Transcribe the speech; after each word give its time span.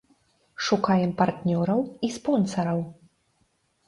Шукаем 0.67 1.11
партнёраў 1.19 1.79
і 2.07 2.09
спонсараў. 2.15 2.81